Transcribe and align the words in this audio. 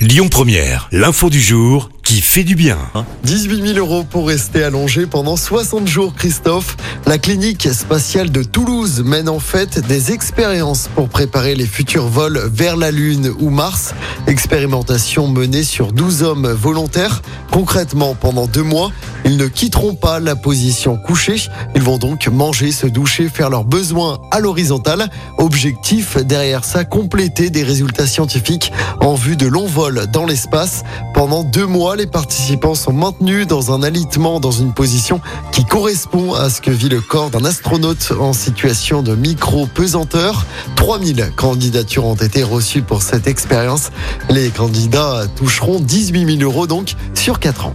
Lyon 0.00 0.28
Première, 0.30 0.88
l'info 0.92 1.28
du 1.28 1.42
jour 1.42 1.90
qui 2.02 2.22
fait 2.22 2.42
du 2.42 2.54
bien. 2.54 2.78
18 3.24 3.74
000 3.74 3.78
euros 3.78 4.02
pour 4.02 4.28
rester 4.28 4.64
allongé 4.64 5.04
pendant 5.04 5.36
60 5.36 5.86
jours, 5.86 6.14
Christophe. 6.14 6.78
La 7.04 7.18
clinique 7.18 7.68
spatiale 7.70 8.30
de 8.30 8.42
Toulouse 8.42 9.02
mène 9.04 9.28
en 9.28 9.40
fait 9.40 9.78
des 9.86 10.10
expériences 10.10 10.88
pour 10.94 11.10
préparer 11.10 11.54
les 11.54 11.66
futurs 11.66 12.08
vols 12.08 12.40
vers 12.50 12.78
la 12.78 12.90
Lune 12.90 13.30
ou 13.40 13.50
Mars. 13.50 13.94
Expérimentation 14.26 15.28
menée 15.28 15.64
sur 15.64 15.92
12 15.92 16.22
hommes 16.22 16.48
volontaires. 16.50 17.20
Concrètement, 17.52 18.14
pendant 18.14 18.46
deux 18.46 18.62
mois, 18.62 18.92
ils 19.24 19.36
ne 19.36 19.46
quitteront 19.46 19.94
pas 19.94 20.20
la 20.20 20.36
position 20.36 20.96
couchée. 20.96 21.36
Ils 21.74 21.82
vont 21.82 21.98
donc 21.98 22.26
manger, 22.28 22.72
se 22.72 22.86
doucher, 22.86 23.28
faire 23.28 23.50
leurs 23.50 23.64
besoins 23.64 24.18
à 24.30 24.40
l'horizontale. 24.40 25.08
Objectif 25.38 26.16
derrière 26.16 26.64
ça, 26.64 26.84
compléter 26.84 27.50
des 27.50 27.62
résultats 27.62 28.06
scientifiques 28.06 28.72
en 29.00 29.14
vue 29.14 29.36
de 29.36 29.46
longs 29.46 29.66
vols 29.66 30.06
dans 30.12 30.26
l'espace. 30.26 30.82
Pendant 31.14 31.44
deux 31.44 31.66
mois, 31.66 31.96
les 31.96 32.06
participants 32.06 32.74
sont 32.74 32.92
maintenus 32.92 33.46
dans 33.46 33.72
un 33.72 33.82
alitement 33.82 34.40
dans 34.40 34.50
une 34.50 34.72
position 34.72 35.20
qui 35.52 35.64
correspond 35.64 36.34
à 36.34 36.50
ce 36.50 36.60
que 36.60 36.70
vit 36.70 36.88
le 36.88 37.00
corps 37.00 37.30
d'un 37.30 37.44
astronaute 37.44 38.12
en 38.18 38.32
situation 38.32 39.02
de 39.02 39.14
micro-pesanteur. 39.14 40.46
3000 40.76 41.32
candidatures 41.36 42.06
ont 42.06 42.14
été 42.14 42.42
reçues 42.42 42.82
pour 42.82 43.02
cette 43.02 43.26
expérience. 43.26 43.90
Les 44.28 44.50
candidats 44.50 45.24
toucheront 45.36 45.80
18 45.80 46.38
000 46.38 46.42
euros 46.42 46.66
donc 46.66 46.94
sur 47.14 47.38
4 47.38 47.66
ans. 47.66 47.74